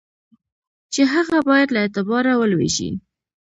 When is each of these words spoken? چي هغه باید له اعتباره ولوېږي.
چي 0.93 1.01
هغه 1.13 1.37
باید 1.49 1.69
له 1.71 1.79
اعتباره 1.83 2.31
ولوېږي. 2.35 2.89